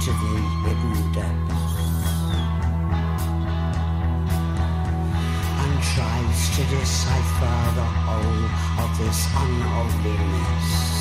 into 0.07 0.19
the 0.21 0.41
hidden 0.63 1.13
depths 1.13 1.77
and 5.63 5.83
tries 5.95 6.57
to 6.57 6.63
decipher 6.77 7.59
the 7.75 7.85
whole 8.05 8.85
of 8.85 8.99
this 8.99 9.27
unholy. 9.35 10.96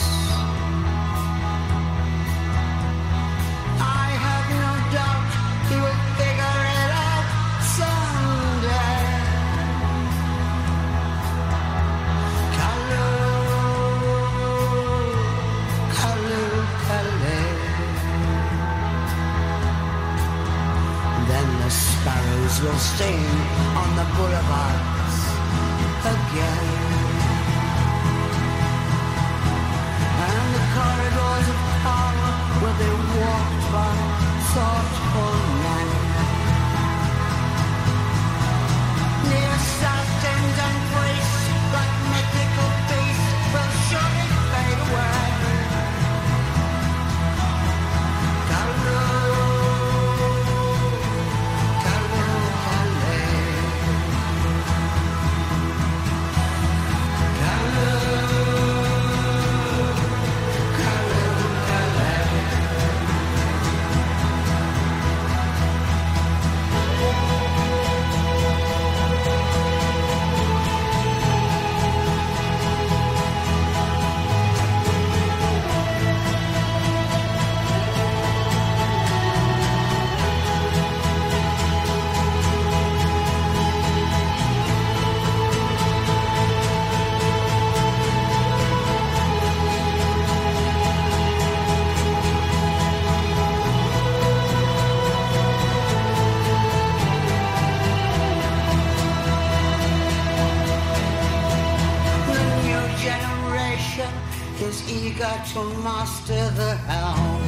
Is 104.62 104.90
eager 104.90 105.36
to 105.54 105.64
master 105.84 106.50
the 106.52 106.76
helm. 106.88 107.42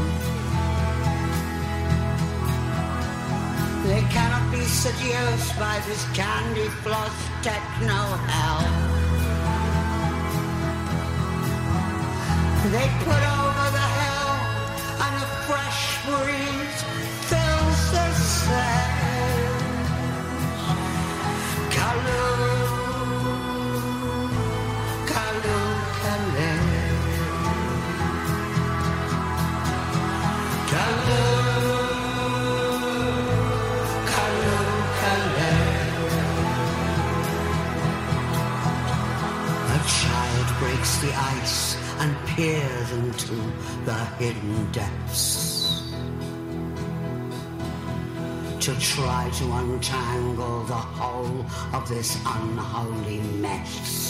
They 3.86 4.01
cannot 4.10 4.51
be 4.51 4.62
seduced 4.62 5.58
by 5.58 5.82
this 5.88 6.03
candy 6.14 6.68
floss 6.84 7.16
techno 7.41 8.01
hell. 8.28 8.64
They 12.72 12.88
put 13.05 13.24
over 13.32 13.37
the 41.02 41.14
ice 41.14 41.78
and 42.00 42.16
peers 42.28 42.91
into 42.91 43.36
the 43.86 44.06
hidden 44.18 44.72
depths 44.72 45.93
to 48.60 48.78
try 48.80 49.30
to 49.34 49.45
untangle 49.52 50.64
the 50.64 50.74
whole 50.74 51.45
of 51.74 51.88
this 51.88 52.18
unholy 52.26 53.20
mess. 53.39 54.07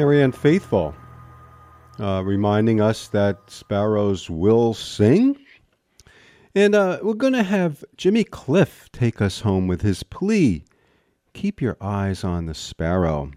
Marianne 0.00 0.32
Faithfull, 0.32 0.94
uh, 1.98 2.22
reminding 2.24 2.80
us 2.80 3.08
that 3.08 3.38
sparrows 3.48 4.30
will 4.30 4.72
sing. 4.72 5.36
And 6.54 6.74
uh, 6.74 7.00
we're 7.02 7.12
going 7.12 7.34
to 7.34 7.42
have 7.42 7.84
Jimmy 7.98 8.24
Cliff 8.24 8.88
take 8.92 9.20
us 9.20 9.40
home 9.40 9.66
with 9.66 9.82
his 9.82 10.02
plea 10.02 10.64
keep 11.34 11.60
your 11.60 11.76
eyes 11.82 12.24
on 12.24 12.46
the 12.46 12.54
sparrow. 12.54 13.30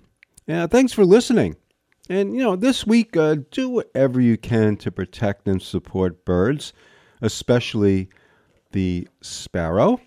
Yeah, 0.48 0.68
thanks 0.68 0.94
for 0.94 1.04
listening. 1.04 1.58
And, 2.10 2.34
you 2.34 2.42
know, 2.42 2.56
this 2.56 2.88
week, 2.88 3.18
uh, 3.18 3.36
do 3.52 3.68
whatever 3.68 4.22
you 4.22 4.38
can 4.38 4.78
to 4.78 4.90
protect 4.90 5.50
and 5.50 5.62
support 5.62 6.24
birds, 6.24 6.72
especially 7.22 8.08
the 8.72 9.10
sparrow. 9.20 10.00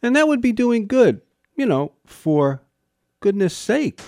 And 0.00 0.16
that 0.16 0.28
would 0.28 0.40
be 0.40 0.52
doing 0.52 0.86
good, 0.86 1.20
you 1.56 1.66
know, 1.66 1.92
for 2.06 2.62
goodness 3.20 3.54
sake. 3.54 4.00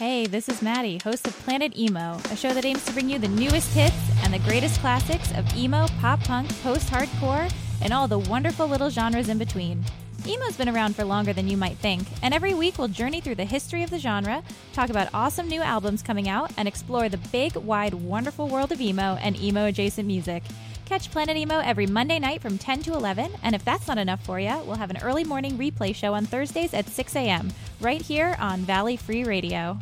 Hey, 0.00 0.26
this 0.26 0.48
is 0.48 0.62
Maddie, 0.62 0.98
host 1.04 1.26
of 1.26 1.38
Planet 1.40 1.76
Emo, 1.76 2.18
a 2.30 2.34
show 2.34 2.54
that 2.54 2.64
aims 2.64 2.86
to 2.86 2.92
bring 2.94 3.10
you 3.10 3.18
the 3.18 3.28
newest 3.28 3.74
hits 3.74 3.94
and 4.24 4.32
the 4.32 4.38
greatest 4.38 4.80
classics 4.80 5.30
of 5.36 5.54
emo, 5.54 5.88
pop 6.00 6.20
punk, 6.20 6.48
post 6.62 6.88
hardcore, 6.88 7.52
and 7.82 7.92
all 7.92 8.08
the 8.08 8.18
wonderful 8.18 8.66
little 8.66 8.88
genres 8.88 9.28
in 9.28 9.36
between. 9.36 9.84
Emo's 10.26 10.56
been 10.56 10.70
around 10.70 10.96
for 10.96 11.04
longer 11.04 11.34
than 11.34 11.48
you 11.48 11.56
might 11.58 11.76
think, 11.76 12.08
and 12.22 12.32
every 12.32 12.54
week 12.54 12.78
we'll 12.78 12.88
journey 12.88 13.20
through 13.20 13.34
the 13.34 13.44
history 13.44 13.82
of 13.82 13.90
the 13.90 13.98
genre, 13.98 14.42
talk 14.72 14.88
about 14.88 15.12
awesome 15.12 15.48
new 15.48 15.60
albums 15.60 16.02
coming 16.02 16.30
out, 16.30 16.50
and 16.56 16.66
explore 16.66 17.10
the 17.10 17.18
big, 17.30 17.54
wide, 17.56 17.92
wonderful 17.92 18.48
world 18.48 18.72
of 18.72 18.80
emo 18.80 19.18
and 19.20 19.38
emo 19.38 19.66
adjacent 19.66 20.06
music. 20.06 20.42
Catch 20.90 21.12
Planet 21.12 21.36
Emo 21.36 21.60
every 21.60 21.86
Monday 21.86 22.18
night 22.18 22.42
from 22.42 22.58
10 22.58 22.82
to 22.82 22.94
11, 22.94 23.30
and 23.44 23.54
if 23.54 23.64
that's 23.64 23.86
not 23.86 23.96
enough 23.96 24.24
for 24.24 24.40
you, 24.40 24.60
we'll 24.66 24.74
have 24.74 24.90
an 24.90 24.98
early 25.04 25.22
morning 25.22 25.56
replay 25.56 25.94
show 25.94 26.14
on 26.14 26.26
Thursdays 26.26 26.74
at 26.74 26.88
6 26.88 27.14
a.m., 27.14 27.52
right 27.80 28.02
here 28.02 28.36
on 28.40 28.62
Valley 28.62 28.96
Free 28.96 29.22
Radio. 29.22 29.78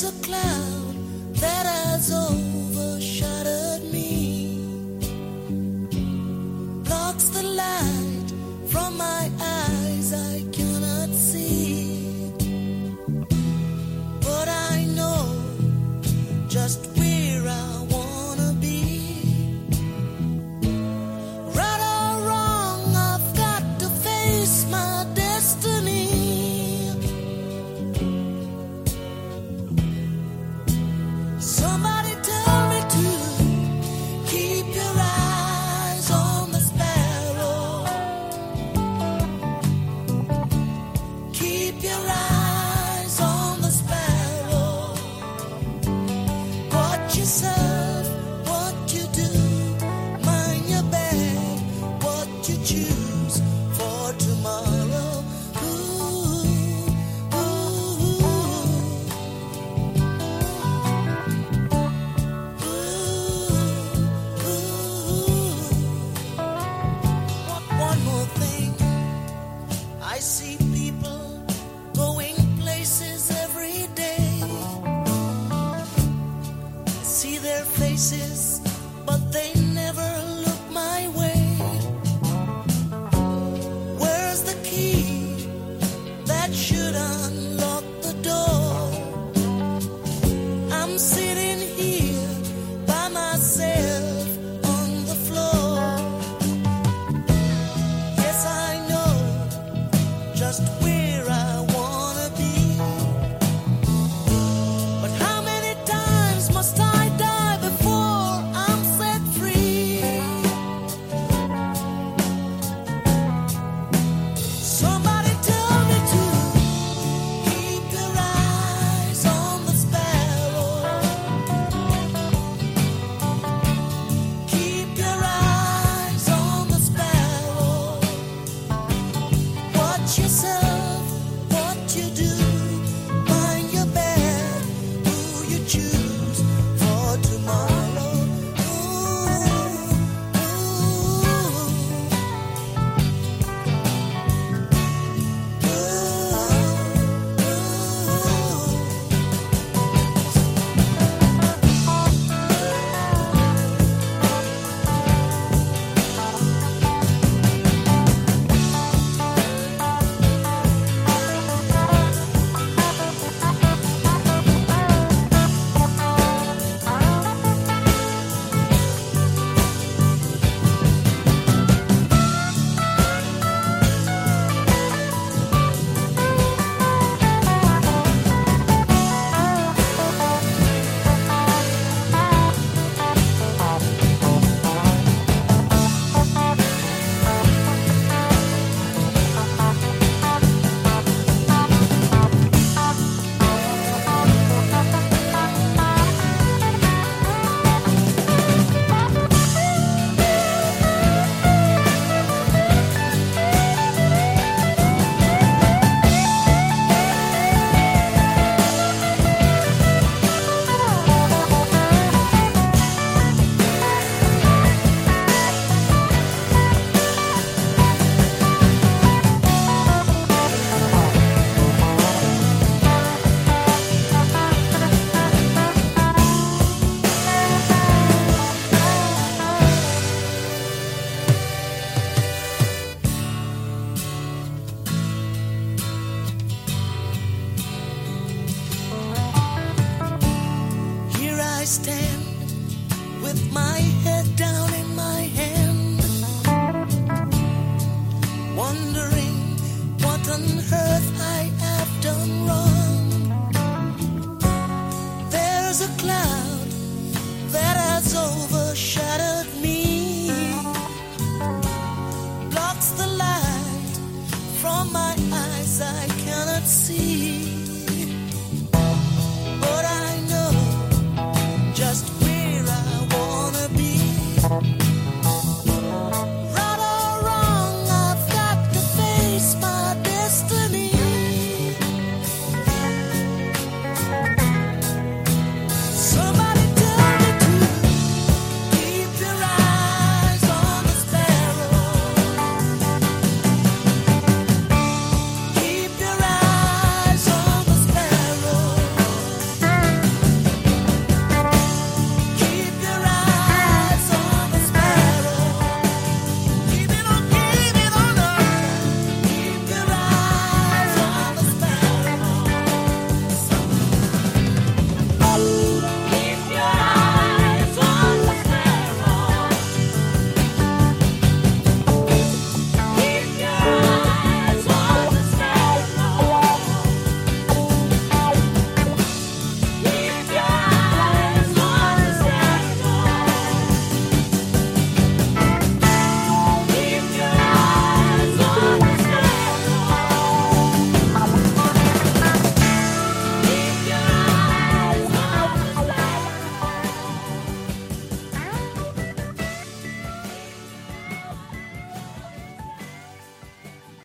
There's 0.00 0.18
a 0.18 0.22
cloud 0.22 0.94
that 1.34 1.66
has 1.66 2.10
overshadowed 2.10 3.82
me, 3.92 4.56
blocks 6.84 7.28
the 7.28 7.42
light 7.42 8.32
from 8.70 8.96
my 8.96 9.30
eyes. 9.40 9.49